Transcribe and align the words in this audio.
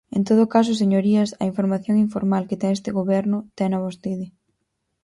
En 0.17 0.21
todo 0.29 0.51
caso 0.55 0.73
señorías, 0.81 1.29
a 1.41 1.43
información 1.51 1.95
informal 2.05 2.43
que 2.49 2.59
ten 2.61 2.71
este 2.77 2.91
Goberno, 2.99 3.37
tena 3.57 3.83
vostede. 3.85 4.25